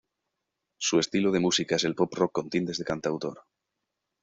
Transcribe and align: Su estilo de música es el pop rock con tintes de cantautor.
Su 0.79 0.97
estilo 0.97 1.31
de 1.31 1.39
música 1.41 1.75
es 1.75 1.83
el 1.83 1.93
pop 1.93 2.11
rock 2.15 2.31
con 2.31 2.49
tintes 2.49 2.79
de 2.79 2.85
cantautor. 2.85 3.43